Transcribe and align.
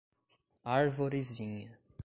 Arvorezinha 0.65 1.77